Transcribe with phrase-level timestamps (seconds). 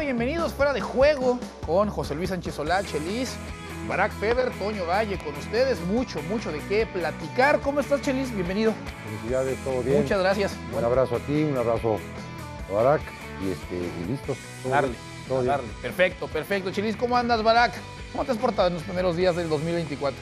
[0.00, 3.36] Bienvenidos fuera de juego con José Luis Sánchez Solá, Chelis,
[3.88, 5.80] Barack Feber, Toño Valle, con ustedes.
[5.80, 7.60] Mucho, mucho de qué platicar.
[7.60, 8.34] ¿Cómo estás, Chelis?
[8.34, 8.74] Bienvenido.
[9.06, 10.02] Felicidades, todo bien.
[10.02, 10.52] Muchas gracias.
[10.76, 11.98] Un abrazo a ti, un abrazo
[12.68, 13.02] a Barack
[13.42, 14.36] y, este, y listo.
[14.62, 14.94] Todo Darle,
[15.28, 15.68] todo darle.
[15.80, 16.70] Perfecto, perfecto.
[16.70, 17.72] Chelis, ¿cómo andas, Barack?
[18.12, 20.18] ¿Cómo te has portado en los primeros días del 2024?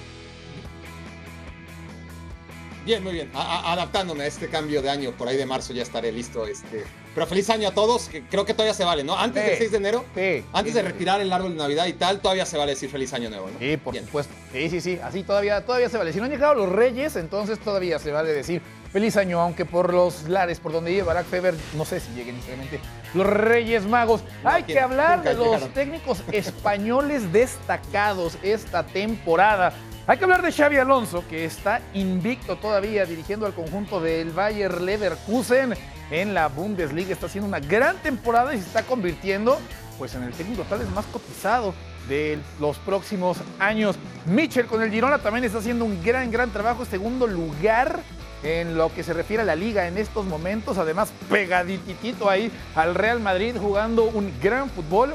[2.84, 3.30] Bien, muy bien.
[3.34, 6.46] A- adaptándome a este cambio de año, por ahí de marzo ya estaré listo.
[6.46, 6.84] Este.
[7.14, 9.18] Pero feliz año a todos, que creo que todavía se vale, ¿no?
[9.18, 9.48] Antes Sí.
[9.50, 10.44] del 6 de enero, Sí.
[10.52, 13.28] antes de retirar el árbol de Navidad y tal, todavía se vale decir feliz año
[13.28, 13.58] nuevo, ¿no?
[13.58, 14.06] Sí, por Bien.
[14.06, 14.32] supuesto.
[14.52, 14.98] Sí, sí, sí.
[15.02, 16.12] Así todavía, todavía se vale.
[16.12, 19.92] Si no han llegado los reyes, entonces todavía se vale decir feliz año, aunque por
[19.92, 22.80] los lares, por donde lleva Barack Feber, no sé si lleguen necesariamente
[23.14, 24.22] los reyes magos.
[24.42, 25.68] No, Hay que hablar de los llegaron.
[25.72, 29.72] técnicos españoles destacados esta temporada.
[30.06, 34.80] Hay que hablar de Xavi Alonso, que está invicto todavía dirigiendo al conjunto del Bayer
[34.80, 35.74] Leverkusen
[36.12, 37.12] en la Bundesliga.
[37.12, 39.58] Está haciendo una gran temporada y se está convirtiendo
[39.98, 41.74] pues, en el técnico tal vez más cotizado
[42.08, 43.96] de los próximos años.
[44.26, 46.84] Mitchell con el Girona también está haciendo un gran, gran trabajo.
[46.84, 48.00] Segundo lugar
[48.44, 50.78] en lo que se refiere a la liga en estos momentos.
[50.78, 55.14] Además, pegadititito ahí al Real Madrid jugando un gran fútbol.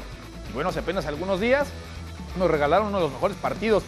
[0.52, 1.68] Bueno, hace apenas algunos días
[2.38, 3.84] nos regalaron uno de los mejores partidos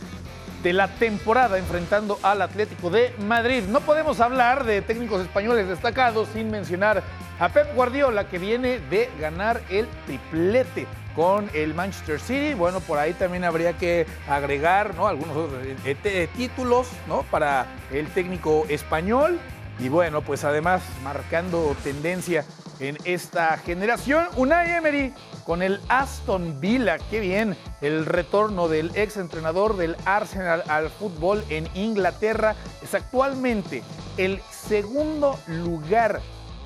[0.62, 3.64] de la temporada enfrentando al Atlético de Madrid.
[3.68, 7.02] No podemos hablar de técnicos españoles destacados sin mencionar
[7.38, 12.54] a Pep Guardiola que viene de ganar el triplete con el Manchester City.
[12.54, 15.08] Bueno, por ahí también habría que agregar ¿no?
[15.08, 16.88] algunos otros eh, eh, títulos
[17.30, 19.38] para el técnico español.
[19.78, 22.44] Y bueno, pues además marcando tendencia
[22.80, 25.12] en esta generación, Unai Emery
[25.44, 26.98] con el Aston Villa.
[27.10, 32.56] Qué bien el retorno del ex entrenador del Arsenal al fútbol en Inglaterra.
[32.82, 33.82] Es actualmente
[34.16, 36.20] el segundo lugar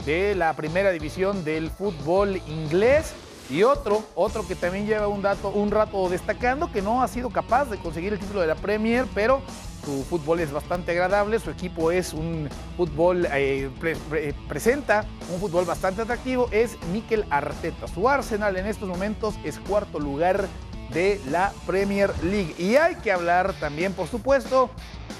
[0.06, 3.12] de la primera división del fútbol inglés.
[3.50, 7.28] Y otro, otro que también lleva un, dato, un rato destacando, que no ha sido
[7.30, 9.42] capaz de conseguir el título de la Premier, pero
[9.84, 15.38] su fútbol es bastante agradable, su equipo es un fútbol, eh, pre- pre- presenta un
[15.40, 17.86] fútbol bastante atractivo, es Mikel Arteta.
[17.86, 20.48] Su Arsenal en estos momentos es cuarto lugar
[20.94, 22.54] de la Premier League.
[22.58, 24.70] Y hay que hablar también, por supuesto,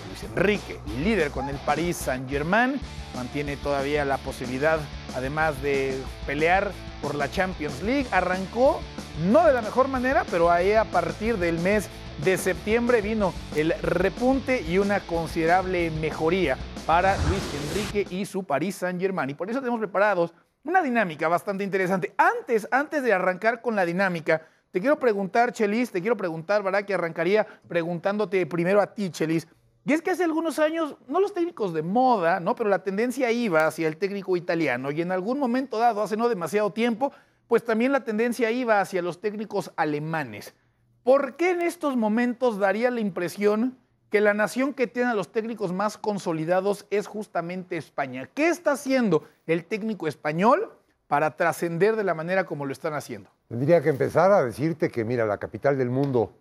[0.09, 2.81] Luis Enrique, líder con el Paris Saint-Germain,
[3.15, 4.81] mantiene todavía la posibilidad,
[5.15, 8.07] además de pelear por la Champions League.
[8.11, 8.81] Arrancó
[9.29, 11.89] no de la mejor manera, pero ahí a partir del mes
[12.25, 18.77] de septiembre vino el repunte y una considerable mejoría para Luis Enrique y su Paris
[18.77, 19.31] Saint-Germain.
[19.31, 20.33] Y por eso tenemos preparados
[20.65, 22.15] una dinámica bastante interesante.
[22.17, 26.85] Antes, antes de arrancar con la dinámica, te quiero preguntar, Chelis, te quiero preguntar, ¿verdad?
[26.85, 29.47] Que arrancaría preguntándote primero a ti, Chelis.
[29.87, 32.55] Y es que hace algunos años, no los técnicos de moda, ¿no?
[32.55, 36.31] Pero la tendencia iba hacia el técnico italiano y en algún momento dado, hace no
[36.31, 37.13] demasiado tiempo,
[37.49, 40.55] pues también la tendencia iba hacia los técnicos alemanes.
[41.03, 43.77] ¿Por qué en estos momentos daría la impresión
[44.09, 48.31] que la nación que tiene a los técnicos más consolidados es justamente España?
[48.33, 50.73] ¿Qué está haciendo el técnico español
[51.09, 53.29] para trascender de la manera como lo están haciendo?
[53.49, 56.33] Tendría que empezar a decirte que, mira, la capital del mundo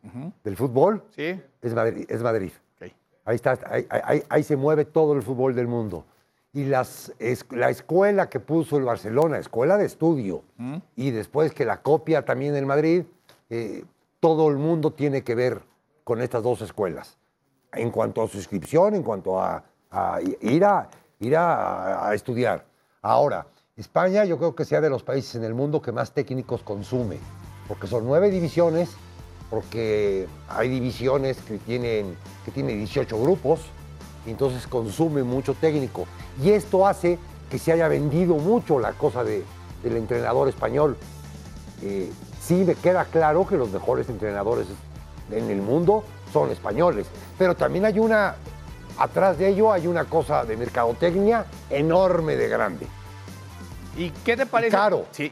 [0.46, 1.42] del fútbol ¿Sí?
[1.62, 2.06] es Madrid.
[2.08, 2.52] Es Madrid.
[3.26, 6.06] Ahí, está, ahí, ahí- ahí se mueve todo el fútbol del mundo.
[6.54, 10.44] Y las, es- la escuela que puso el Barcelona, escuela de estudio,
[10.96, 13.04] y después que la copia también el Madrid,
[13.50, 13.86] eh,
[14.20, 15.62] todo el mundo tiene que ver
[16.04, 17.18] con estas dos escuelas.
[17.72, 20.90] En cuanto a suscripción, en cuanto a, a ir a...
[21.20, 22.66] ir a, a estudiar.
[23.02, 26.62] Ahora, España yo creo que sea de los países en el mundo que más técnicos
[26.62, 27.18] consume,
[27.68, 28.96] porque son nueve divisiones,
[29.54, 33.60] porque hay divisiones que tienen, que tienen 18 grupos,
[34.26, 36.08] y entonces consume mucho técnico.
[36.44, 37.20] Y esto hace
[37.52, 39.44] que se haya vendido mucho la cosa de-
[39.84, 40.98] del entrenador español.
[41.84, 42.12] Eh,
[42.42, 44.66] sí me queda claro que los mejores entrenadores
[45.32, 47.06] en el mundo son españoles,
[47.38, 48.34] pero también hay una,
[48.98, 52.88] atrás de ello hay una cosa de mercadotecnia enorme de grande.
[53.98, 54.72] ¿Y qué te parece?
[54.76, 55.06] caro.
[55.12, 55.32] Sí.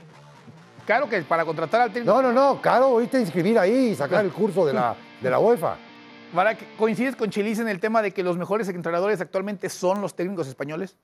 [0.91, 2.13] Caro que para contratar al técnico.
[2.13, 5.39] No, no, no, caro, ahorita inscribir ahí y sacar el curso de la, de la
[5.39, 5.77] UEFA.
[6.33, 10.17] Barak, ¿coincides con Chelis en el tema de que los mejores entrenadores actualmente son los
[10.17, 10.97] técnicos españoles?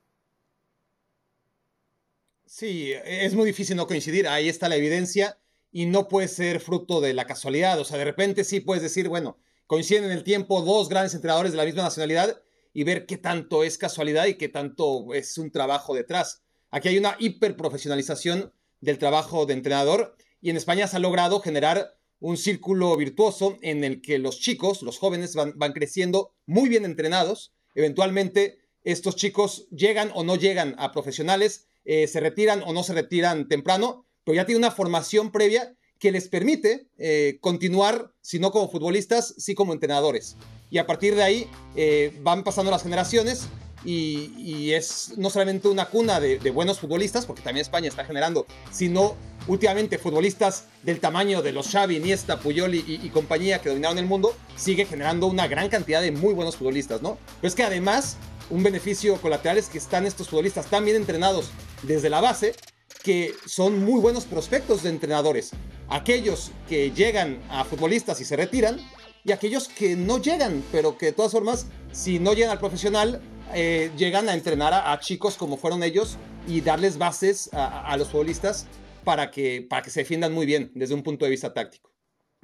[2.45, 4.27] Sí, es muy difícil no coincidir.
[4.27, 5.37] Ahí está la evidencia
[5.71, 7.79] y no puede ser fruto de la casualidad.
[7.79, 9.37] O sea, de repente sí puedes decir, bueno,
[9.67, 12.41] coinciden en el tiempo dos grandes entrenadores de la misma nacionalidad
[12.73, 16.43] y ver qué tanto es casualidad y qué tanto es un trabajo detrás.
[16.71, 18.51] Aquí hay una hiperprofesionalización
[18.81, 23.83] del trabajo de entrenador y en España se ha logrado generar un círculo virtuoso en
[23.83, 27.53] el que los chicos, los jóvenes van, creciendo muy bien entrenados.
[27.75, 32.93] Eventualmente estos chicos llegan o no llegan a profesionales, eh, se retiran o no se
[32.93, 38.51] retiran temprano, pero ya tienen una formación previa que les permite eh, continuar, si no
[38.51, 40.35] como futbolistas, sí como entrenadores.
[40.69, 43.47] Y a partir de ahí eh, van pasando las generaciones
[43.87, 48.03] y, y es no solamente una cuna de, de buenos futbolistas, porque también España está
[48.03, 49.15] generando, sino
[49.47, 54.05] últimamente futbolistas del tamaño de los Xavi, Iniesta, Puyol y, y- compañía que dominaron el
[54.05, 57.17] mundo, sigue generando una gran cantidad de muy buenos futbolistas, ¿no?
[57.39, 58.17] Pero es que además,
[58.49, 61.49] un beneficio colateral es que están estos futbolistas tan bien entrenados
[61.83, 62.55] desde la base
[63.03, 65.51] que son muy buenos prospectos de entrenadores.
[65.87, 68.81] Aquellos que llegan a futbolistas y se retiran,
[69.23, 73.21] y aquellos que no llegan, pero que de todas formas, si no llegan al profesional,
[73.53, 76.17] eh, llegan a entrenar a, chicos como fueron ellos
[76.47, 78.67] y darles bases a los futbolistas
[79.07, 81.89] para que, para que se defiendan muy bien desde un punto de vista táctico.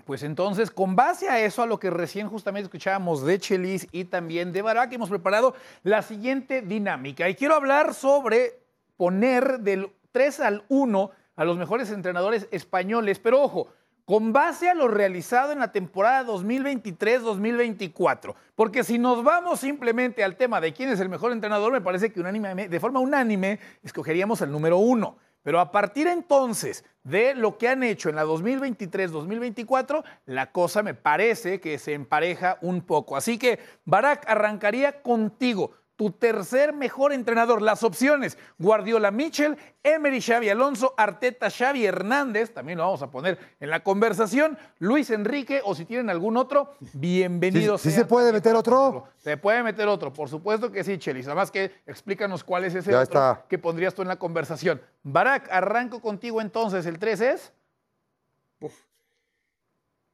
[0.05, 4.05] Pues entonces, con base a eso, a lo que recién justamente escuchábamos de Chelis y
[4.05, 7.27] también de Barak, hemos preparado la siguiente dinámica.
[7.27, 8.61] Y quiero hablar sobre
[8.95, 13.67] poner del 3 al 1 a los mejores entrenadores españoles, pero ojo,
[14.05, 18.35] con base a lo realizado en la temporada 2023-2024.
[18.55, 22.11] Porque si nos vamos simplemente al tema de quién es el mejor entrenador, me parece
[22.11, 25.17] que unánime- de forma unánime escogeríamos el número uno.
[25.41, 30.93] Pero a partir entonces de lo que han hecho en la 2023-2024, la cosa me
[30.93, 33.17] parece que se empareja un poco.
[33.17, 35.71] Así que, Barak, arrancaría contigo.
[36.03, 42.77] Tu tercer mejor entrenador, las opciones, Guardiola Mitchell, Emery Xavi Alonso, Arteta Xavi Hernández, también
[42.77, 47.79] lo vamos a poner en la conversación, Luis Enrique, o si tienen algún otro, bienvenidos.
[47.79, 49.05] ¿Sí- se puede meter otro?
[49.15, 51.25] Se puede meter otro, por supuesto que sí, Chelis.
[51.27, 53.45] Además que explícanos cuál es ese Ya otro está.
[53.47, 54.81] que pondrías tú en la conversación.
[55.03, 56.85] Barak, arranco contigo entonces.
[56.85, 57.53] ¿El 3 es?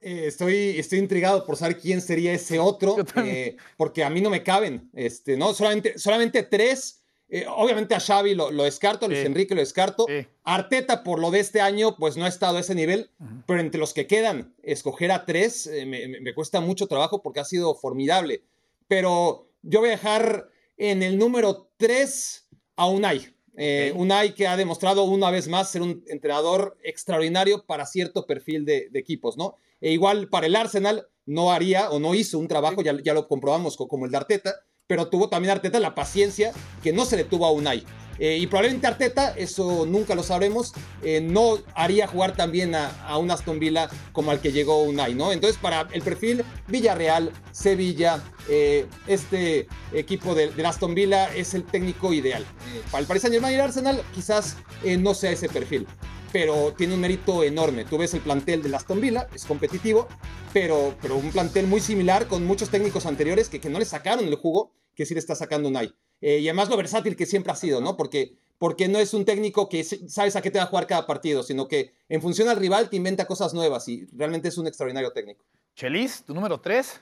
[0.01, 4.29] Eh, estoy, estoy intrigado por saber quién sería ese otro, eh, porque a mí no
[4.29, 5.53] me caben, este, ¿no?
[5.53, 7.01] Solamente, solamente tres.
[7.27, 9.19] eh, obviamente a Xavi lo, lo descarto, a Luis.
[9.27, 10.05] Enrique lo descarto.
[10.43, 13.11] Arteta, por lo de este año, pues no ha estado a ese nivel,
[13.45, 17.39] pero entre los que quedan, escoger a tres eh, me, me- cuesta mucho trabajo porque
[17.41, 18.41] ha sido formidable.
[18.87, 22.47] Pero yo voy a dejar en el número tres
[22.77, 23.27] a Unai.
[23.57, 23.91] Eh.
[23.95, 28.87] Unai que ha demostrado una vez más ser un entrenador extraordinario para cierto perfil de,
[28.89, 29.55] de equipos, ¿no?
[29.81, 33.27] E igual para el Arsenal no haría o no hizo un trabajo, ya, ya lo
[33.27, 34.55] comprobamos co- como el de Arteta,
[34.87, 37.83] pero tuvo también Arteta la paciencia que no se le tuvo a Unai.
[38.21, 43.17] Eh, y probablemente Arteta, eso nunca lo sabremos, eh, no haría jugar también a, a
[43.17, 45.31] un Aston Villa como al que llegó Unai, ¿no?
[45.31, 51.63] Entonces, para el perfil Villarreal, Sevilla, eh, este equipo de- del Aston Villa es el
[51.63, 52.43] técnico ideal.
[52.91, 55.87] Para el Paris Saint Germain y el Arsenal, quizás eh, no sea ese perfil,
[56.31, 57.85] pero tiene un mérito enorme.
[57.85, 60.07] Tú ves el plantel del Aston Villa, es competitivo,
[60.53, 64.25] pero, pero un plantel muy similar con muchos técnicos anteriores que, que no le sacaron
[64.25, 65.93] el jugo que sí le está sacando Unai.
[66.21, 67.95] Eh, y además lo versátil que siempre ha sido, ¿no?
[67.95, 71.07] Porque, porque no es un técnico que sabes a qué te va a jugar cada
[71.07, 74.67] partido, sino que en función al rival te inventa cosas nuevas y realmente es un
[74.67, 75.45] extraordinario técnico.
[75.75, 77.01] Chelis, tu número 3.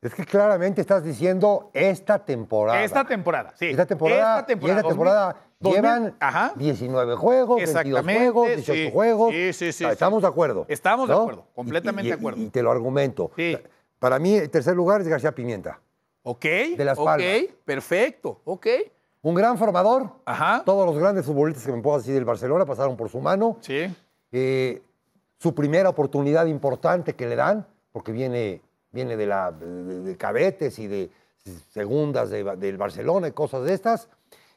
[0.00, 2.84] Es que claramente estás diciendo esta temporada.
[2.84, 3.66] Esta temporada, sí.
[3.66, 6.52] Esta temporada, Esta y esta 2000, temporada 2000, llevan Ajá.
[6.54, 8.90] 19 juegos, 22 Exactamente, juegos, 18 sí.
[8.92, 9.30] juegos.
[9.32, 9.92] Sí, sí, sí, Ah, sí.
[9.94, 10.66] Estamos de acuerdo.
[10.68, 12.40] Estamos de acuerdo, completamente Y- y- de acuerdo.
[12.40, 13.32] Y, te lo argumento.
[13.34, 13.58] Sí.
[13.98, 15.80] Para mí, el tercer lugar es García Pimienta.
[16.22, 16.44] Ok.
[16.76, 17.26] De Las ok, Palmas.
[17.64, 18.40] perfecto.
[18.44, 18.66] Ok.
[19.22, 20.12] Un gran formador.
[20.24, 20.62] Ajá.
[20.64, 23.56] Todos los grandes futbolistas que me puedo decir del Barcelona pasaron por su mano.
[23.62, 23.92] Sí.
[24.30, 24.80] Eh,
[25.38, 30.78] su primera oportunidad importante que le dan, porque viene, viene de, la, de, de cadetes
[30.78, 31.10] y de
[31.72, 34.08] segundas de- del Barcelona y cosas de estas.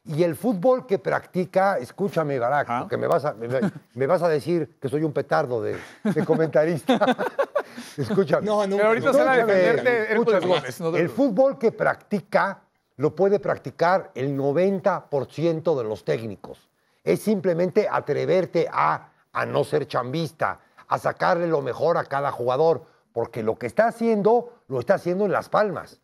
[0.03, 2.79] Y el fútbol que practica, escúchame, Barak, Ajá.
[2.81, 3.47] porque me vas, a, me,
[3.93, 6.97] me vas a decir que soy un petardo de, de comentarista.
[7.97, 8.45] escúchame.
[8.45, 8.77] No, no.
[8.77, 10.47] Pero ahorita sale a Escúchame, defenderte Hércules escúchame.
[10.59, 10.81] Gómez.
[10.81, 12.61] no te el fútbol que practica
[12.97, 16.67] lo puede practicar el 90% de los técnicos.
[17.03, 22.83] Es simplemente atreverte a, a no ser chambista, a sacarle lo mejor a cada jugador,
[23.13, 25.99] porque lo que está haciendo lo está haciendo en Las Palmas.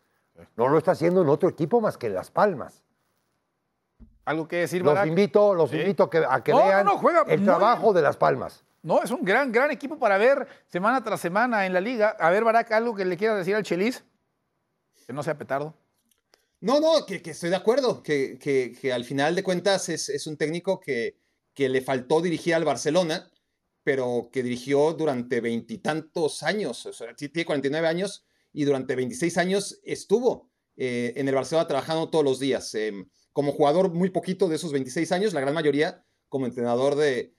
[0.56, 2.82] No lo está haciendo en otro equipo más que en Las Palmas.
[4.24, 5.08] Algo que decir, Los Barak?
[5.08, 5.78] invito, los Sí.
[5.78, 7.94] invito a que, a que No, vean no, juega el trabajo bien.
[7.94, 8.62] de Las Palmas.
[8.82, 12.14] No, es un gran, gran equipo para ver semana tras semana en la liga.
[12.20, 14.04] A ver, Barak, algo que le quieras decir al Chelis.
[15.06, 15.74] Que no sea petardo.
[16.60, 20.08] No, no, que, que estoy de acuerdo, que, que- que al final de cuentas es,
[20.08, 21.16] es un técnico que,
[21.54, 23.28] que le faltó dirigir al Barcelona,
[23.84, 29.80] pero que dirigió durante veintitantos años, o sea, tiene 49 años y durante 26 años
[29.84, 32.74] estuvo eh, en el Barcelona trabajando todos los días.
[32.74, 32.92] eh,
[33.32, 37.34] como jugador muy poquito de esos 26 años, la gran mayoría como entrenador de,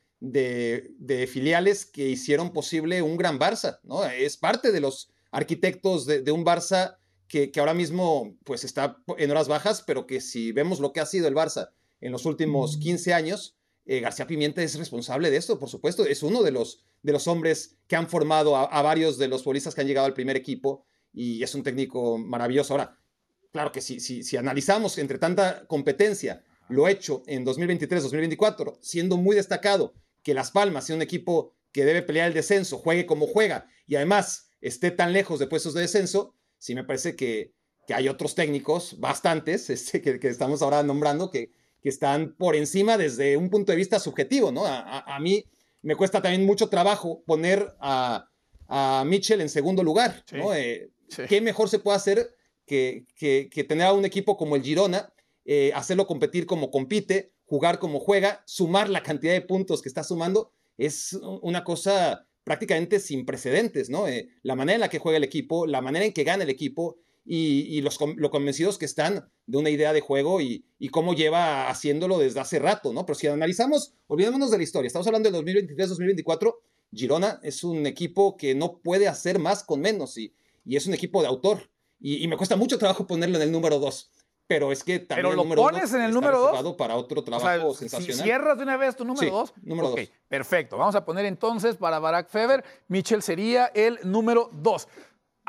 [1.28, 4.06] filiales que hicieron posible un gran Barça, ¿no?
[4.06, 9.04] Es parte de los arquitectos de, de un Barça que, que ahora mismo pues está
[9.18, 12.26] en horas bajas, pero que si vemos lo que ha sido el Barça en los
[12.26, 13.59] últimos 15 años,
[13.92, 17.28] eh, García Pimienta es responsable de esto, por supuesto, es uno de los, de los
[17.28, 20.38] hombres que han formado a, a varios de los futbolistas que han llegado al primer
[20.38, 22.76] equipo y es un técnico maravilloso.
[22.76, 23.00] Ahora,
[23.52, 29.36] claro que si, si, si analizamos entre tanta competencia lo hecho en 2023-2024, siendo muy
[29.36, 33.66] destacado que Las Palmas sea un equipo que debe pelear el descenso, juegue como juega
[33.88, 37.56] y además esté tan lejos de puestos de descenso, sí me parece que,
[37.88, 42.56] que hay otros técnicos, bastantes, este, que, que estamos ahora nombrando, que, que están por
[42.56, 44.66] encima desde un punto de vista subjetivo, ¿no?
[44.66, 45.46] A, a- a mí
[45.82, 48.30] me cuesta también mucho trabajo poner a,
[48.68, 50.36] a Mitchell en segundo lugar, Sí.
[50.38, 50.54] ¿no?
[50.54, 51.24] Eh, Sí.
[51.28, 52.36] ¿Qué mejor se puede hacer
[52.68, 55.12] que, que- que tener a un equipo como el Girona,
[55.44, 60.04] eh, hacerlo competir como compite, jugar como juega, sumar la cantidad de puntos que está
[60.04, 60.52] sumando?
[60.78, 64.08] Es una cosa prácticamente sin precedentes, ¿no?
[64.08, 66.50] Eh, la manera en la que juega el equipo, la manera en que gana el
[66.52, 70.90] equipo y, y los, lo convencidos que están de una idea de juego y, y
[70.90, 73.06] cómo lleva haciéndolo desde hace rato, ¿no?
[73.06, 76.56] Pero si analizamos, olvidémonos de la historia, estamos hablando del 2023-2024,
[76.92, 80.34] Girona es un equipo que no puede hacer más con menos y,
[80.66, 81.70] y es un equipo de autor.
[82.02, 84.12] Y, me cuesta mucho trabajo ponerlo en el número 2.
[84.48, 86.52] Pero es que también Pero el lo número pones en el número dos.
[86.52, 87.46] reservado para otro O trabajo
[87.76, 88.24] sea, si sensacional.
[88.24, 89.54] cierras de una vez tu número Sí, dos.
[89.62, 90.10] número ok, dos.
[90.28, 90.76] Perfecto.
[90.78, 94.88] Vamos a poner entonces para Barack Feber, Mitchell sería el número dos.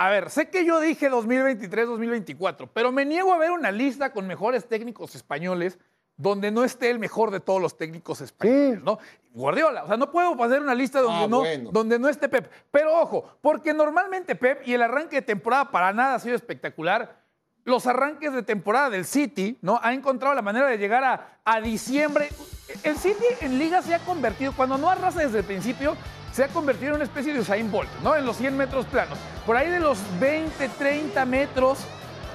[0.03, 4.27] A ver, sé que yo dije 2023-2024, pero me niego a ver una lista con
[4.27, 5.79] mejores técnicos españoles
[6.17, 8.83] donde no esté el mejor de todos los técnicos españoles, Sí.
[8.85, 8.99] ¿no?
[9.35, 11.71] Guardiola, o sea, no puedo hacer una lista donde, Ah, no, bueno.
[11.71, 12.51] donde no esté Pep.
[12.71, 17.21] Pero ojo, porque normalmente Pep y el arranque de temporada para nada ha sido espectacular.
[17.65, 19.79] Los arranques de temporada del City, ¿no?
[19.83, 22.31] Ha encontrado la manera de llegar a, a diciembre.
[22.85, 25.95] El City en liga se ha convertido, cuando no arrasa desde el principio,
[26.33, 28.17] se ha convertido en una especie de Usain Bolt, ¿no?
[28.17, 29.19] En los 100 metros planos.
[29.47, 31.79] Por ahí de los 20, 30 metros,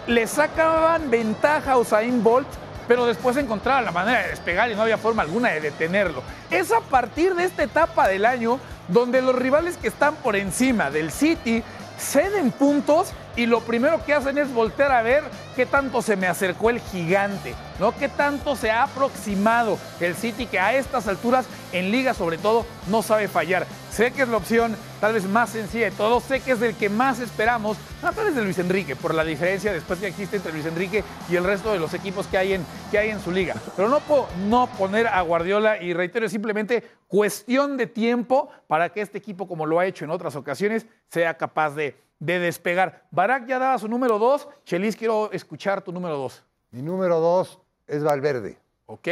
[0.07, 2.47] le sacaban ventaja a Usain Bolt,
[2.87, 6.21] pero después encontraba la manera de despegar y no había forma alguna de detenerlo.
[6.51, 10.91] Es a partir de esta etapa del año donde los rivales que están por encima
[10.91, 11.63] del City
[11.97, 15.23] ceden puntos y lo primero que hacen es voltear a ver
[15.55, 17.95] qué tanto se me acercó el gigante, ¿no?
[17.95, 22.65] Qué tanto se ha aproximado el City que a estas alturas en liga sobre todo
[22.89, 23.65] no sabe fallar.
[23.91, 26.75] Sé que es la opción tal vez más sencilla de todo, sé que es del
[26.75, 30.51] que más esperamos, a través de Luis Enrique, por la diferencia después que existe entre
[30.51, 33.31] Luis Enrique y el resto de los equipos que hay en, que hay en su
[33.31, 33.55] liga.
[33.75, 38.89] Pero no puedo no poner a Guardiola y reitero, es simplemente cuestión de tiempo para
[38.89, 43.03] que este equipo, como lo ha hecho en otras ocasiones, sea capaz de, de despegar.
[43.11, 46.43] Barak ya daba su número dos, Chelis, quiero escuchar tu número dos.
[46.71, 48.57] Mi número dos es Valverde.
[48.87, 49.07] ¿Ok?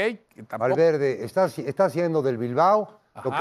[0.47, 3.37] Tampoco- Valverde está, está haciendo del Bilbao lo que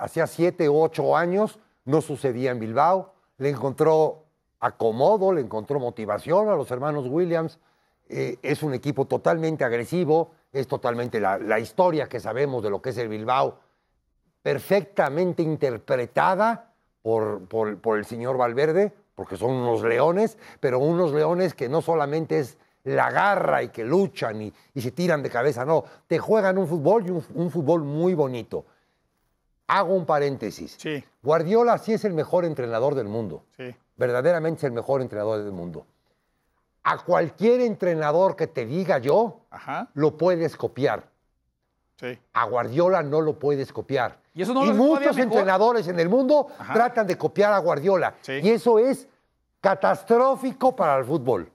[0.00, 3.12] hacía, siete u ocho años no sucedía en Bilbao.
[3.38, 4.24] Le encontró
[4.60, 7.58] acomodo, le encontró motivación a los hermanos Williams.
[8.08, 12.82] Eh, es un equipo totalmente agresivo, es totalmente la, la historia que sabemos de lo
[12.82, 13.58] que es el Bilbao,
[14.42, 21.52] perfectamente interpretada por, por- por el señor Valverde, porque son unos leones, pero unos leones
[21.52, 25.66] que no solamente es la garra y que luchan y, y se tiran de cabeza,
[25.66, 28.64] no, te juegan un fútbol y un, un fútbol muy bonito.
[29.66, 30.74] Hago un paréntesis.
[30.78, 33.76] Sí, Guardiola sí es el mejor entrenador del mundo, sí.
[33.94, 35.84] verdaderamente es el mejor entrenador del mundo.
[36.82, 41.09] A cualquier entrenador que te diga yo, Ajá, lo puedes copiar.
[42.00, 42.18] Sí.
[42.32, 44.18] A Guardiola no lo puedes copiar.
[44.34, 45.32] ¿Y eso no y lo hace todavía muchos mejor?
[45.32, 46.72] entrenadores en el mundo Ajá.
[46.72, 48.14] tratan de copiar a Guardiola.
[48.22, 48.40] Sí.
[48.42, 49.06] Y eso es
[49.60, 51.50] catastrófico para el fútbol.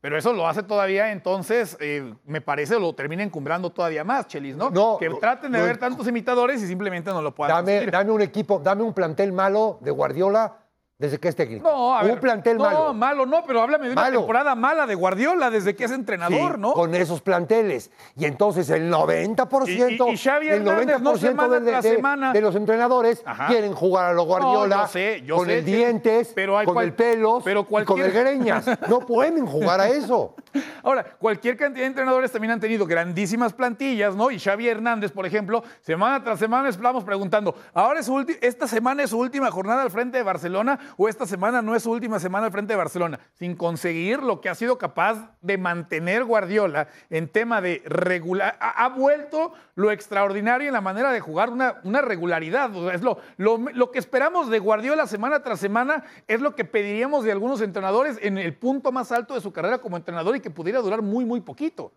[0.00, 4.56] Pero eso lo hace todavía, entonces, eh, me parece, lo termina encumbrando todavía más, Chelis,
[4.56, 4.70] ¿no?
[4.70, 7.72] No, que no, traten de no, ver tantos imitadores y simplemente no lo puedan Dame,
[7.72, 7.90] conseguir.
[7.90, 10.56] dame un equipo, dame un plantel malo de Guardiola
[11.00, 11.66] desde que es técnico.
[11.68, 12.94] No, a un ver, plantel no, malo.
[12.94, 16.60] malo no, pero háblame de una temporada mala de Guardiola desde que es entrenador, Sí,
[16.60, 16.72] ¿no?
[16.74, 17.90] Con esos planteles.
[18.16, 19.68] Y entonces el 90%,
[20.06, 22.32] Y- y- y Xavi el Hernández, no 90% semana de, tras de- semana.
[22.32, 23.46] de los entrenadores Ajá.
[23.48, 26.58] quieren jugar a los Guardiola No, yo sé, yo con sé, el sí, dientes, pero
[26.58, 28.66] hay con cual- el pelos pero y con el greñas.
[28.88, 30.34] No pueden jugar a eso.
[30.82, 34.30] Ahora, cualquier cantidad de entrenadores también han tenido grandísimas plantillas, ¿no?
[34.30, 38.10] Y Xavi Hernández, por ejemplo, semana tras semana estamos preguntando, ¿ahora es
[38.42, 41.82] esta semana es su última jornada al frente de Barcelona o esta semana no es
[41.82, 43.20] su última semana al frente de Barcelona?
[43.34, 48.88] Sin conseguir lo que ha sido capaz de mantener Guardiola en tema de regular, ha,
[48.88, 52.70] vuelto lo extraordinario en la manera de jugar una, una regularidad.
[52.92, 57.24] Es lo, lo, lo que esperamos de Guardiola semana tras semana es lo que pediríamos
[57.24, 60.50] de algunos entrenadores en el punto más alto de su carrera como entrenador y que
[60.50, 61.92] pudiera durar muy, muy poquito.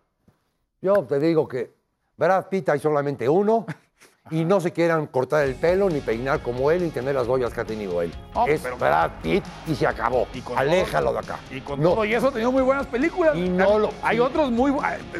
[0.80, 1.72] Yo te digo que
[2.16, 3.66] Brad Pitt hay solamente uno
[4.30, 7.52] y no se quieran cortar el pelo ni peinar como él ni tener las joyas
[7.52, 8.10] que ha tenido él.
[8.34, 10.26] No, es pero- Brad Pitt y se acabó.
[10.32, 11.38] Y Aléjalo todo- de acá.
[11.50, 11.90] Y con No.
[11.90, 13.36] todo y eso ha tenido muy buenas películas.
[13.36, 14.70] Y no lo- Hay y- otros muy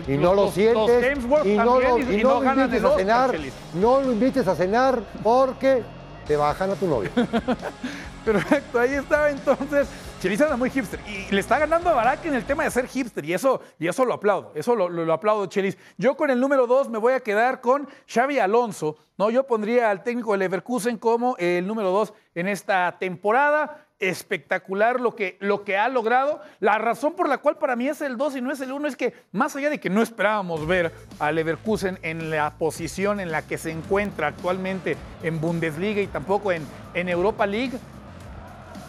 [0.08, 2.34] y no lo los- sientes Los y no también lo, y, y y no no
[2.36, 3.34] lo ganan invites a cenar,
[3.74, 5.82] no lo invites a cenar porque
[6.26, 7.10] te bajan a tu novio.
[8.24, 9.88] Perfecto, ahí está entonces.
[10.20, 12.86] Chelis anda muy hipster y le está ganando a Barak en el tema de ser
[12.88, 15.76] hipster y eso, y eso lo aplaudo, eso lo, lo- aplaudo, Chelis.
[15.98, 19.28] Yo con el número dos me voy a quedar con Xavi Alonso, ¿no?
[19.28, 23.83] Yo pondría al técnico del Leverkusen como el número dos en esta temporada.
[24.08, 26.40] Espectacular lo que, lo que ha logrado.
[26.60, 28.88] La razón por la cual para mí es el 2 y no es el 1
[28.88, 33.32] es que, más allá de que no esperábamos ver a Leverkusen en la posición en
[33.32, 37.78] la que se encuentra actualmente en Bundesliga y tampoco en, en Europa League,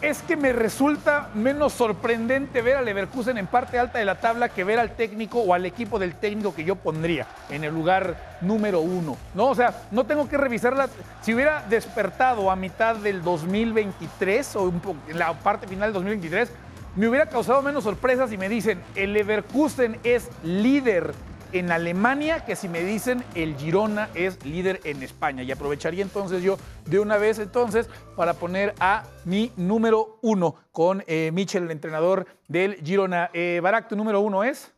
[0.02, 4.50] es que me resulta menos sorprendente ver a Leverkusen en parte alta de la tabla
[4.50, 8.38] que ver al técnico o al equipo del técnico que yo pondría en el lugar
[8.42, 9.18] número uno.
[9.34, 9.48] ¿no?
[9.48, 10.90] O sea, no tengo que revisarla.
[11.22, 14.74] Si hubiera despertado a mitad del 2023 o
[15.08, 16.52] en la parte final del 2023,
[16.96, 21.14] me hubiera causado menos sorpresas si me dicen el Leverkusen es líder
[21.52, 25.44] en Alemania que si me dicen el Girona es líder en España.
[25.44, 31.04] Y aprovecharía entonces yo de una vez entonces para poner a mi número uno con
[31.08, 33.30] eh, Michel, el entrenador del Girona.
[33.34, 34.72] Eh, Barak, tu número uno es.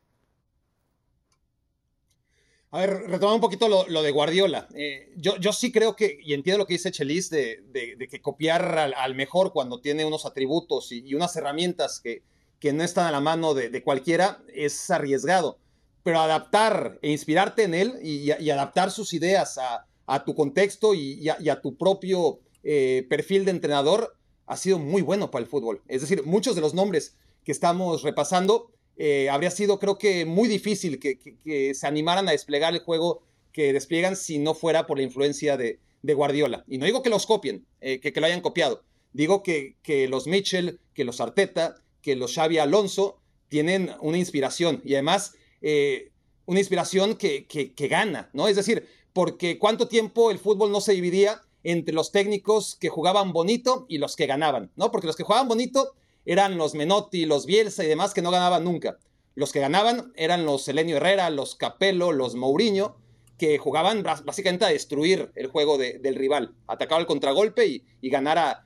[2.72, 4.68] A ver, retomando un poquito lo, lo de Guardiola.
[4.76, 7.64] Eh, yo, yo sí creo que, y entiendo lo que dice Chelis, de,
[8.10, 12.24] que copiar al, mejor cuando tiene unos atributos y, unas herramientas que,
[12.60, 15.60] que no están a la mano de cualquiera es arriesgado.
[16.08, 20.94] Pero adaptar e inspirarte en él y, y adaptar sus ideas a, a tu contexto
[20.94, 24.16] y, y a, y a tu propio eh, perfil de entrenador
[24.46, 25.82] ha sido muy bueno para el fútbol.
[25.90, 30.48] Es decir, muchos de los nombres que estamos repasando eh, habría sido creo que muy
[30.48, 34.88] difícil que, que- que se animaran a desplegar el juego que despliegan si no fuera
[34.88, 36.64] por la influencia de, de Guardiola.
[36.70, 38.82] Y no digo que los copien, eh, que, que lo hayan copiado.
[39.12, 44.82] Digo que, que los Mitchell, que los Arteta, que los Xavi Alonso tienen una inspiración
[44.86, 46.12] y además eh,
[46.46, 48.48] una inspiración que, que- gana, ¿no?
[48.48, 53.34] Es decir, porque cuánto tiempo el fútbol no se dividía entre los técnicos que jugaban
[53.34, 54.92] bonito y los que ganaban, ¿no?
[54.92, 55.94] Porque los que jugaban bonito
[56.26, 58.98] eran los Menotti, los Bielsa y demás que no ganaban nunca.
[59.36, 62.96] Los que ganaban eran los Elenio Herrera, los Capello, los Mourinho,
[63.38, 67.84] que jugaban bás- básicamente a destruir el juego de- del rival, atacar al contragolpe y,
[68.02, 68.64] y ganar a,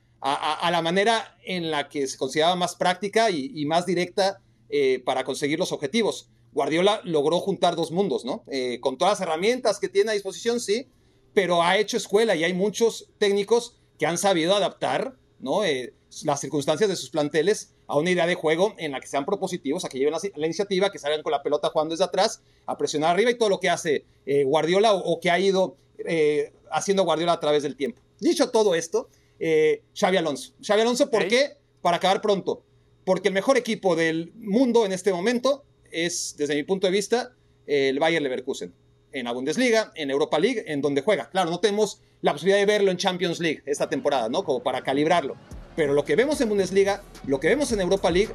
[0.71, 5.23] la manera en la que se consideraba más práctica y, y más directa eh, para
[5.23, 6.29] conseguir los objetivos.
[6.53, 8.43] Guardiola logró juntar dos mundos, ¿no?
[8.47, 10.87] Eh, con todas las herramientas que tiene a disposición, sí,
[11.33, 15.63] pero ha hecho escuela y hay muchos técnicos que han sabido adaptar, ¿no?
[15.63, 19.25] Eh, las circunstancias de sus planteles a una idea de juego en la que sean
[19.25, 22.41] propositivos, a que lleven la, la iniciativa, que salgan con la pelota jugando desde atrás,
[22.65, 25.77] a presionar arriba y todo lo que hace eh, Guardiola o, o que ha ido
[26.71, 28.01] haciendo Guardiola a través del tiempo.
[28.19, 29.07] Dicho todo esto,
[29.93, 30.53] Xavi Alonso.
[30.65, 31.57] Xavi Alonso, ¿por qué?
[31.81, 32.63] Para acabar pronto.
[33.05, 37.33] Porque el mejor equipo del mundo en este momento es, desde mi punto de vista,
[37.67, 38.73] el Bayer Leverkusen.
[39.11, 41.29] En la Bundesliga, en Europa League, en donde juega.
[41.29, 44.43] Claro, no tenemos la posibilidad de verlo en Champions League esta temporada, ¿no?
[44.43, 45.35] Como para calibrarlo.
[45.75, 48.33] Pero lo que vemos en Bundesliga, lo que vemos en Europa League,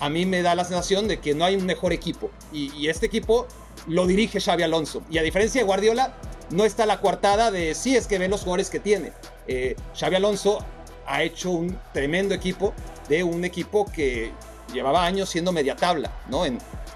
[0.00, 2.30] a mí me da la sensación de que no hay un mejor equipo.
[2.52, 3.46] Y, este equipo
[3.86, 5.02] lo dirige Xavi Alonso.
[5.10, 6.14] Y a diferencia de Guardiola,
[6.50, 9.12] no está la coartada de sí es que ve los jugadores que tiene.
[9.46, 10.64] Eh, Xavi Alonso
[11.06, 12.74] ha hecho un tremendo equipo
[13.08, 14.30] de un equipo que
[14.72, 16.44] llevaba años siendo media tabla, ¿no?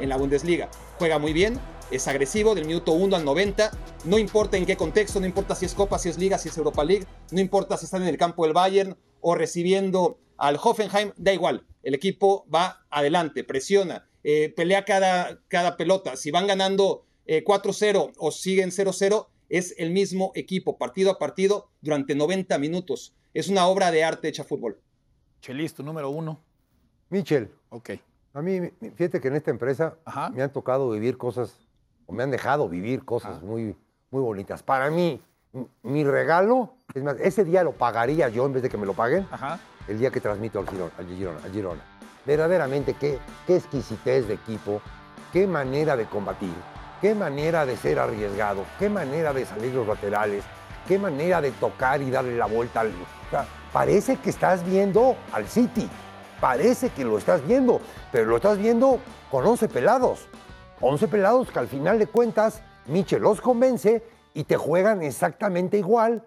[0.02, 0.68] En la Bundesliga.
[0.98, 1.58] Juega muy bien,
[1.90, 3.70] es agresivo del minuto 1 al 90,
[4.04, 6.56] no importa en qué contexto, no importa si es Copa, si es Liga, si es
[6.58, 11.12] Europa League, no importa si están en el campo del Bayern o recibiendo al Hoffenheim,
[11.16, 16.16] da igual, el equipo va adelante, presiona, eh, pelea cada, cada pelota.
[16.16, 21.70] Si van ganando 4-0 eh, o siguen 0-0, es el mismo equipo, partido a partido,
[21.80, 23.14] durante 90 minutos.
[23.34, 24.80] Es una obra de arte hecha fútbol.
[25.40, 26.42] Chelis, tu número uno.
[27.10, 27.50] Michel.
[27.68, 27.90] Ok.
[28.34, 28.60] A mí,
[28.96, 29.94] fíjate que en esta empresa
[30.32, 31.58] me han tocado vivir cosas,
[32.06, 33.76] o me han dejado vivir cosas muy,
[34.10, 34.62] muy bonitas.
[34.62, 35.20] Para mí,
[35.82, 38.94] mi regalo, es más, ese día lo pagaría yo en vez de que me lo
[38.94, 39.26] paguen,
[39.86, 40.92] el día que transmito al Girona.
[40.96, 41.82] Al Girona, al Girona.
[42.24, 44.80] Verdaderamente, qué, qué exquisitez de equipo,
[45.32, 46.54] qué manera de combatir,
[47.02, 50.42] qué manera de ser arriesgado, qué manera de salir los laterales,
[50.88, 52.92] qué manera de tocar y darle la vuelta al...
[53.72, 55.88] parece que estás viendo al City,
[56.42, 58.98] parece que lo estás viendo, pero lo estás viendo
[59.30, 60.26] con 11 pelados.
[60.80, 64.02] 11 pelados que al final de cuentas Michel los convence
[64.34, 66.26] y te juegan exactamente igual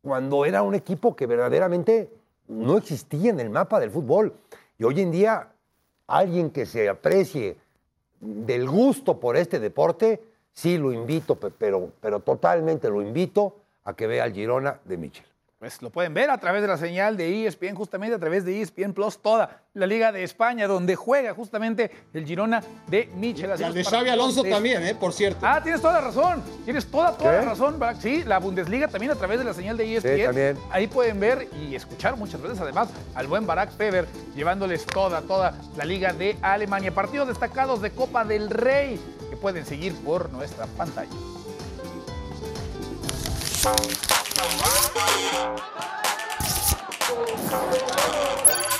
[0.00, 2.10] cuando era un equipo que verdaderamente
[2.48, 4.32] no existía en el mapa del fútbol.
[4.78, 5.52] Y hoy en día,
[6.06, 7.58] alguien que se aprecie
[8.18, 10.22] del gusto por este deporte,
[10.54, 15.26] sí lo invito, pero, pero totalmente lo invito a que vea al Girona de Michel.
[15.58, 18.60] Pues lo pueden ver a través de la señal de ESPN, justamente a través de
[18.60, 23.50] ESPN Plus, toda la Liga de España, donde juega justamente el Girona de Michel.
[23.50, 24.94] el de Xavi Alonso también, ¿eh?
[24.94, 25.40] por cierto.
[25.42, 26.42] Ah, tienes toda la razón.
[26.66, 29.96] Tienes toda, toda la razón, Sí, la Bundesliga también a través de la señal de
[29.96, 30.16] ESPN.
[30.16, 30.58] Sí, también.
[30.70, 35.54] Ahí pueden ver y escuchar muchas veces, además, al buen Barack Feber, llevándoles toda, toda
[35.74, 36.92] la Liga de Alemania.
[36.94, 41.08] Partidos destacados de Copa del Rey que pueden seguir por nuestra pantalla.
[44.36, 44.60] Thank
[48.70, 48.75] you.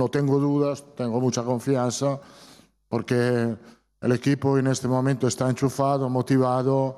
[0.00, 2.18] No tengo dudas, tengo mucha confianza,
[2.88, 3.54] porque
[4.00, 6.96] el equipo en este momento está enchufado, motivado,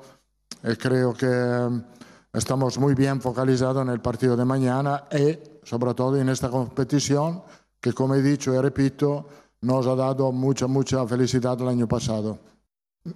[0.63, 1.83] y creo que mm,
[2.31, 7.43] estamos muy bien focalizados en el partido de mañana y sobre todo en esta competición
[7.81, 9.27] que, como he dicho y repito,
[9.59, 12.39] nos ha dado mucha, mucha felicidad el año pasado.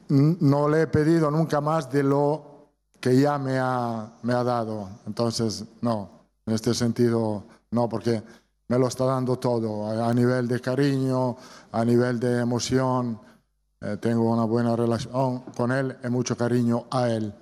[0.10, 4.90] No le he pedido nunca más de lo que ya me ha, me ha dado.
[5.06, 6.10] Entonces, no,
[6.46, 8.22] en este sentido, no, porque
[8.68, 11.38] me lo está dando todo, a, nivel de cariño,
[11.72, 13.20] a nivel de emoción.
[13.80, 17.34] Eh, tengo una buena relación con él y mucho cariño a él.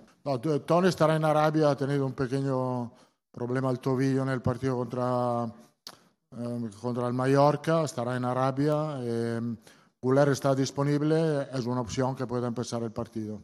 [0.65, 2.91] Tony estará en Arabia, ha tenido un pequeño
[3.31, 8.97] problema al tobillo en el partido contra, eh, contra el Mallorca, estará en Arabia.
[9.01, 9.55] Eh,
[10.31, 13.41] está disponible, es una opción que puede empezar el partido.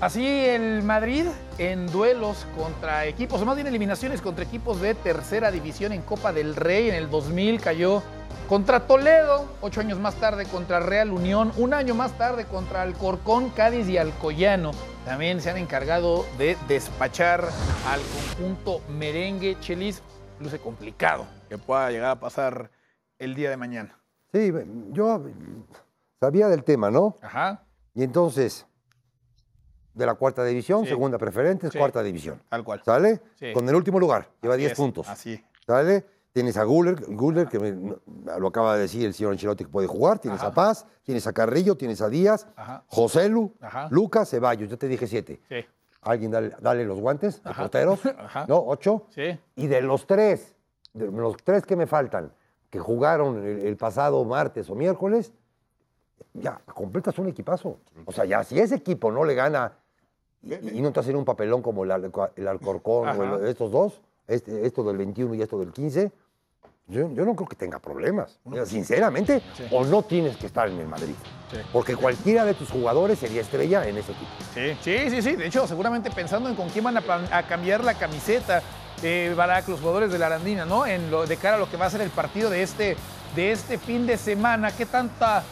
[0.00, 1.24] Así el Madrid
[1.58, 6.32] en duelos contra equipos, o más bien eliminaciones contra equipos de tercera división en Copa
[6.32, 6.88] del Rey.
[6.88, 8.00] En el 2000 cayó
[8.48, 13.50] contra Toledo, ocho años más tarde contra Real Unión, un año más tarde contra Alcorcón,
[13.50, 14.70] Cádiz y Alcoyano.
[15.04, 17.48] También se han encargado de despachar
[17.88, 18.00] al
[18.36, 20.00] conjunto merengue Chelis.
[20.38, 22.70] Luce complicado que pueda llegar a pasar
[23.18, 23.98] el día de mañana.
[24.32, 24.52] Sí,
[24.92, 25.24] yo
[26.20, 27.16] sabía del tema, ¿no?
[27.20, 27.64] Ajá.
[27.94, 28.64] Y entonces,
[29.98, 32.40] de la cuarta división, segunda preferente, cuarta división.
[32.48, 32.80] Tal cual.
[32.84, 33.20] ¿Sale?
[33.52, 35.08] Con el último lugar, lleva 10 puntos.
[35.08, 35.44] Así.
[35.66, 36.06] ¿Sale?
[36.32, 37.58] Tienes a Guller, Guller que
[38.38, 41.32] lo acaba de decir el señor Ancelotti que puede jugar, tienes a Paz, tienes a
[41.32, 42.46] Carrillo, tienes a Díaz,
[42.86, 43.52] José Lu,
[43.90, 45.40] Lucas, Ceballos, ya te dije siete.
[45.48, 45.66] Sí.
[46.02, 48.00] Alguien dale, los guantes, los porteros,
[48.48, 48.56] ¿no?
[48.66, 49.06] Ocho.
[49.10, 49.36] Sí.
[49.56, 50.54] Y de los tres,
[50.92, 52.32] de los tres que me faltan,
[52.70, 55.32] que jugaron el pasado martes o miércoles,
[56.34, 57.78] ya completas un equipazo.
[58.04, 59.72] O sea, ya si ese equipo no le gana
[60.42, 64.96] y, no te hacen un papelón como el, Alcorcón o estos dos, este, esto del
[64.96, 66.12] 21 y esto del 15,
[66.88, 68.38] yo, no creo que tenga problemas.
[68.64, 71.14] sinceramente, o no tienes que estar en el Madrid.
[71.72, 74.30] Porque cualquiera de tus jugadores sería estrella en ese equipo.
[74.54, 75.22] Sí, sí, sí.
[75.22, 75.36] sí.
[75.36, 78.62] De hecho, seguramente pensando en con quién van a, cambiar la camiseta
[79.02, 80.86] eh, Barak, los jugadores de la Arandina, ¿no?
[80.86, 82.96] En lo, de cara a lo que va a ser el partido de este,
[83.36, 84.74] de este fin de semana.
[84.74, 85.44] ¿Qué tanta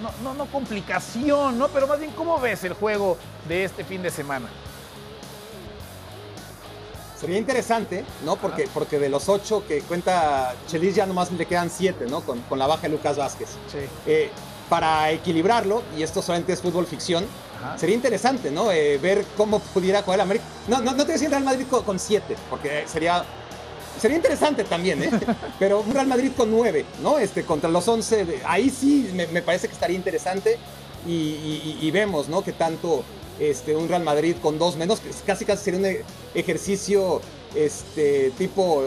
[0.00, 1.68] no, no, no complicación, ¿no?
[1.68, 3.16] Pero más bien, ¿cómo ves el juego
[3.48, 4.46] de este fin de semana?
[7.20, 8.36] Sería interesante, ¿no?
[8.36, 12.20] Porque, porque de los ocho que cuenta Chelis ya nomás le quedan siete, ¿no?
[12.20, 13.48] Con, la baja de Lucas Vázquez.
[13.72, 13.78] Sí.
[14.06, 14.30] Eh,
[14.68, 17.24] para equilibrarlo, y esto solamente es fútbol ficción,
[17.76, 18.70] sería interesante, ¿no?
[18.70, 20.44] Eh, ver cómo pudiera jugar América.
[20.68, 23.24] No, no, no te decía Real Madrid con, siete, porque sería
[24.00, 25.10] Sería interesante también, ¿eh?
[25.58, 27.18] Pero un Real Madrid con nueve, ¿no?
[27.18, 30.58] Este, contra los once, ahí sí me, parece que estaría interesante
[31.06, 32.42] y, vemos, ¿no?
[32.42, 33.04] Que tanto
[33.38, 35.96] este, un Real Madrid con dos menos, casi casi sería un
[36.34, 37.20] ejercicio
[37.54, 38.84] este, tipo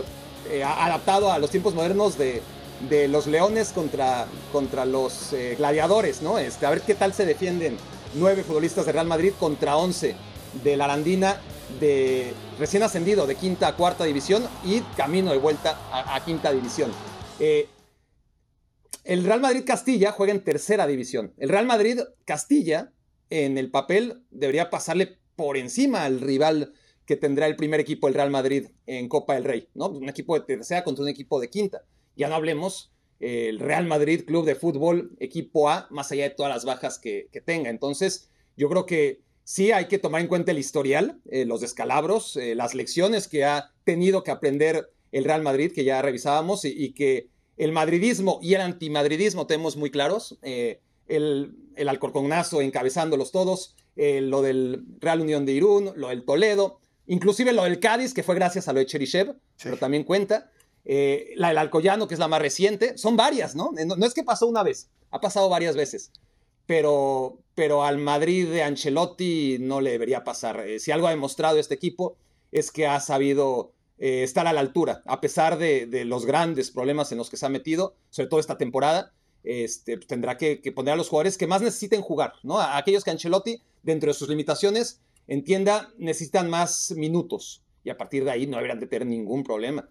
[0.49, 2.41] eh, adaptado a los tiempos modernos de,
[2.87, 6.37] de los leones contra, contra los eh, gladiadores, ¿no?
[6.37, 7.77] Este, a ver qué tal se defienden
[8.13, 10.15] nueve futbolistas de Real Madrid contra once
[10.63, 11.37] de la Arandina
[11.79, 16.91] de recién ascendido de quinta a cuarta división y camino de vuelta a, quinta división.
[17.39, 17.67] Eh,
[19.05, 21.33] el Real Madrid Castilla juega en tercera división.
[21.37, 22.91] El Real Madrid Castilla
[23.29, 26.73] en el papel debería pasarle por encima al rival
[27.05, 29.87] que tendrá el primer equipo del Real Madrid en Copa del Rey, ¿no?
[29.87, 31.83] Un equipo de tercera contra un equipo de quinta.
[32.15, 36.53] Ya no hablemos el Real Madrid Club de Fútbol, equipo A, más allá de todas
[36.53, 37.69] las bajas que, tenga.
[37.69, 42.37] Entonces, yo creo que sí hay que tomar en cuenta el historial, eh, los descalabros,
[42.37, 46.93] eh, las lecciones que ha tenido que aprender el Real Madrid, que ya revisábamos, y,
[46.93, 50.37] que el madridismo y el antimadridismo tenemos muy claros.
[50.43, 56.79] Eh, el, el Alcorconazo encabezándolos todos, lo del Real Unión de Irún, lo del Toledo,
[57.07, 60.51] inclusive lo del Cádiz, que fue gracias a lo de Cheryshev, pero también cuenta.
[60.85, 63.71] La del Alcoyano, que es la más reciente, son varias, ¿no?
[63.73, 64.05] ¿no?
[64.05, 66.11] es que pasó una vez, ha pasado varias veces.
[66.69, 70.59] Pero, pero al Madrid de Ancelotti no le debería pasar.
[70.67, 72.15] Eh, si algo ha demostrado este equipo
[72.51, 77.11] es que ha sabido eh, estar a la altura, a pesar de, los grandes problemas
[77.11, 79.11] en los que se ha metido, sobre todo esta temporada.
[79.43, 82.59] Este, tendrá que, poner a los jugadores que más necesiten jugar, ¿no?
[82.59, 87.63] A aquellos que Ancelotti, dentro de sus limitaciones, entienda, necesitan más minutos.
[87.83, 89.89] Y a partir de ahí no deberían de tener ningún problema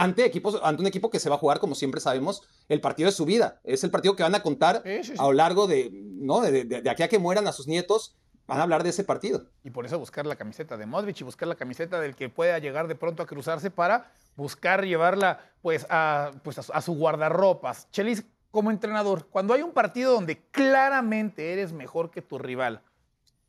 [0.00, 3.08] ante, equipos, ante un equipo que se va a jugar, como siempre sabemos, el partido
[3.08, 3.60] de su vida.
[3.64, 4.82] Es el partido que van a contar
[5.18, 6.40] a lo largo de, ¿no?
[6.40, 8.16] De, aquí a que mueran a sus nietos.
[8.46, 9.46] Van a hablar de ese partido.
[9.62, 12.58] Y por eso buscar la camiseta de Modric y buscar la camiseta del que pueda
[12.58, 17.90] llegar de pronto a cruzarse para buscar llevarla pues a, pues a, su guardarropas.
[17.90, 22.82] Chelis, como entrenador, cuando hay un partido donde claramente eres mejor que tu rival,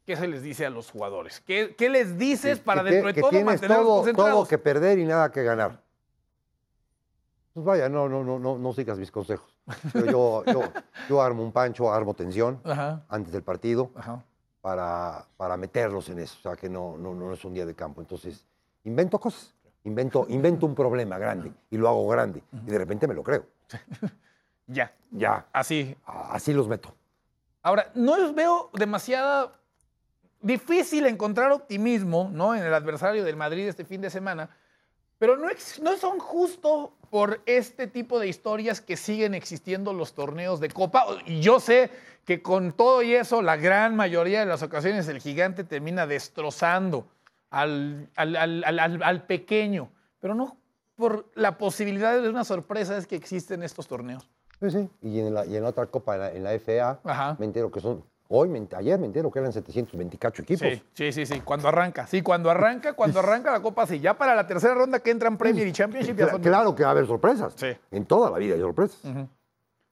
[0.06, 1.42] ¿qué se les dice a los jugadores?
[1.42, 5.44] ¿Qué, les dices para dentro de todo mantenerlos todo, todo que perder y nada que
[5.44, 5.85] ganar.
[7.56, 9.58] Pues vaya, no, no, no, no, no sigas mis consejos.
[9.94, 10.44] yo,
[11.08, 12.60] yo, armo un pancho, armo tensión
[13.08, 13.92] antes del partido
[14.60, 16.36] Para, para meterlos en eso.
[16.38, 18.02] O sea, que no, no, no es un día de campo.
[18.02, 18.46] Entonces,
[18.84, 19.56] invento cosas.
[19.86, 22.44] Invento, invento un problema grande y lo hago grande.
[22.68, 23.46] Y de repente me lo creo.
[24.68, 24.92] ya.
[25.12, 25.46] Ya.
[25.54, 25.96] Así.
[26.06, 26.94] Así los meto.
[27.62, 29.54] Ahora, no les veo demasiada
[30.42, 32.54] difícil encontrar optimismo ¿no?
[32.54, 34.50] en el adversario del Madrid este fin de semana
[35.18, 35.48] pero no,
[35.82, 41.06] no son justo por este tipo de historias que siguen existiendo los torneos de Copa.
[41.26, 41.90] Y yo sé
[42.26, 47.08] que con todo y eso, la gran mayoría de las ocasiones el gigante termina destrozando
[47.50, 50.58] al, al, pequeño, pero no
[50.96, 54.30] por la posibilidad de una sorpresa es que existen estos torneos.
[54.62, 54.90] Sí, sí.
[55.02, 58.68] Y en la, y en otra copa, en la, FA, me entero que son Hoy,
[58.76, 60.68] ayer me entero que eran 724 equipos.
[60.94, 62.08] Sí, sí, sí, Cuando arranca.
[62.08, 64.00] Sí, cuando arranca, cuando arranca la Copa, sí.
[64.00, 66.16] Ya para la tercera ronda que entran Premier y Championship.
[66.16, 67.54] Ya Claro que va a haber sorpresas.
[67.56, 67.68] Sí.
[67.92, 69.00] En toda la vida hay sorpresas.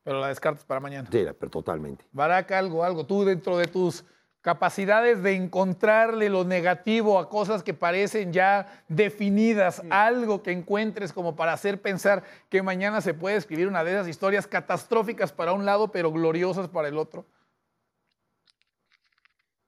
[0.04, 1.08] Pero la descartas para mañana.
[1.12, 2.06] Sí, pero totalmente.
[2.12, 3.06] Barack, algo, algo.
[3.06, 4.04] Tú dentro de tus
[4.41, 11.38] capacidades de encontrarle lo negativo a cosas que parecen ya definidas, algo que encuentres como
[11.38, 15.65] para hacer pensar que mañana se puede escribir una de esas historias catastróficas para un
[15.65, 17.26] lado, pero gloriosas para el otro.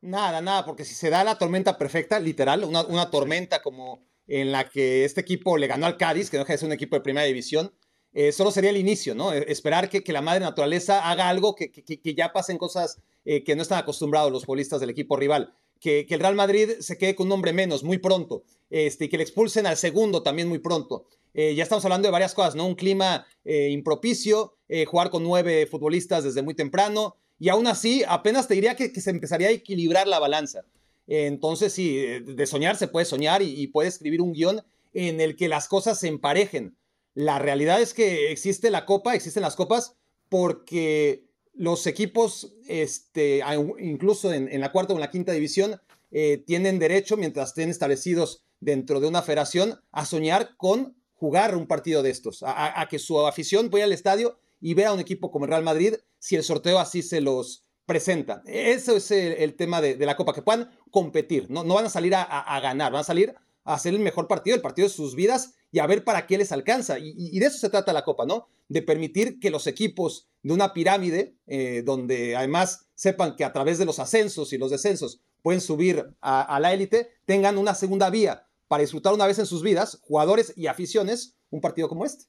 [0.05, 4.69] Nada, nada, porque si se da la tormenta perfecta, literal, una, tormenta como en la
[4.69, 7.01] que este equipo le ganó al Cádiz, que no deja de ser un equipo de
[7.01, 7.73] primera división,
[8.13, 9.33] eh, solo sería el inicio, ¿no?
[9.33, 11.71] Eh, esperar que, la madre naturaleza haga algo, que,
[12.15, 15.55] ya pasen cosas eh, que no están acostumbrados los futbolistas del equipo rival.
[15.79, 19.17] Que, el Real Madrid se quede con un hombre menos muy pronto, este, y que
[19.17, 21.07] le expulsen al segundo también muy pronto.
[21.33, 22.67] ya estamos hablando de varias cosas, ¿no?
[22.67, 24.53] Un clima impropicio,
[24.87, 29.09] jugar con nueve futbolistas desde muy temprano, y aún así, apenas te diría que, se
[29.09, 30.65] empezaría a equilibrar la balanza.
[31.07, 34.61] Entonces, sí, de soñar se puede soñar y, puede escribir un guion
[34.93, 36.77] en el que las cosas se emparejen.
[37.13, 39.95] La realidad es que existe la copa, existen las copas,
[40.29, 43.41] porque los equipos, este,
[43.79, 48.43] incluso en, la cuarta o en la quinta división, eh, tienen derecho, mientras estén establecidos
[48.61, 53.25] dentro de una federación, a soñar con jugar un partido de estos, a que su
[53.25, 56.43] afición vaya al estadio y vea a un equipo como el Real Madrid si el
[56.43, 58.41] sorteo así se los presenta.
[58.47, 62.59] Eso es el, tema de, la Copa, que puedan competir, no, van a salir a,
[62.61, 65.77] ganar, van a salir a hacer el mejor partido, el partido de sus vidas y
[65.77, 66.97] a ver para qué les alcanza.
[66.97, 68.47] Y, de eso se trata la Copa, ¿no?
[68.67, 73.77] De permitir que los equipos de una pirámide, eh, donde además sepan que a través
[73.77, 78.47] de los ascensos y los descensos pueden subir a la élite, tengan una segunda vía
[78.67, 82.25] para disfrutar una vez en sus vidas, jugadores y aficiones, un partido como este.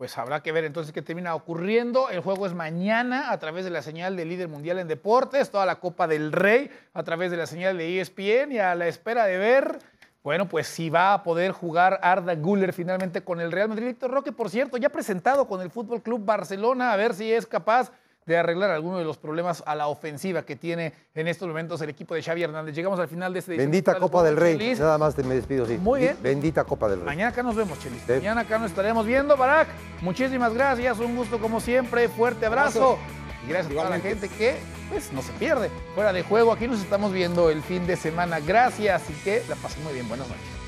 [0.00, 2.08] Pues habrá que ver entonces qué termina ocurriendo.
[2.08, 5.66] El juego es mañana a través de la señal de líder mundial en deportes, toda
[5.66, 9.26] la Copa del Rey a través de la señal de ESPN y a la espera
[9.26, 9.78] de ver,
[10.22, 13.88] bueno, pues si va a poder jugar Arda Güler finalmente con el Real Madrid.
[13.88, 17.46] Víctor Roque, por cierto, ya presentado con el Fútbol Club Barcelona, a ver si es
[17.46, 17.92] capaz
[18.30, 21.90] de arreglar algunos de los problemas a la ofensiva que tiene en estos momentos el
[21.90, 22.74] equipo de Xavi Hernández.
[22.76, 24.56] Llegamos al final de este Bendita Copa del Rey.
[24.78, 25.78] Nada más te me despido, sí.
[25.78, 26.16] Muy bien.
[26.22, 27.06] Bendita Copa del Rey.
[27.06, 28.08] Mañana acá nos vemos, Chelis.
[28.08, 29.66] Mañana acá nos estaremos viendo, Barak.
[30.00, 32.98] Muchísimas gracias, un gusto como siempre, fuerte abrazo.
[33.44, 34.58] Y gracias a toda la gente que
[34.90, 35.68] pues no se pierde.
[35.96, 38.38] Fuera de juego, aquí nos estamos viendo el fin de semana.
[38.38, 40.08] Gracias y que la pasen muy bien.
[40.08, 40.59] Buenas noches.